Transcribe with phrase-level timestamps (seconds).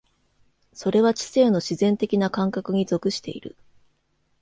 [0.73, 3.55] それは知性の自然的な感覚に属している。